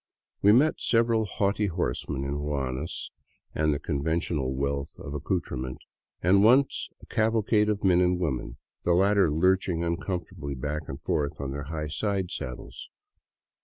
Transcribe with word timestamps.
We 0.41 0.51
met 0.51 0.79
several 0.79 1.25
haughty 1.25 1.67
horsemen 1.67 2.23
in 2.23 2.31
ruanas 2.33 3.11
and 3.53 3.71
the 3.71 3.77
conventional 3.77 4.51
wealth 4.55 4.97
of 4.97 5.13
accoutrement, 5.13 5.77
and 6.23 6.43
once 6.43 6.89
a 7.03 7.05
cavalcade 7.05 7.69
of 7.69 7.83
men 7.83 8.01
and 8.01 8.19
women, 8.19 8.57
the 8.83 8.93
latter 8.93 9.29
lurching 9.29 9.83
uncomfortably 9.83 10.55
back 10.55 10.89
and 10.89 10.99
forth 11.03 11.39
on 11.39 11.51
their 11.51 11.65
high 11.65 11.85
side 11.85 12.31
saddles. 12.31 12.89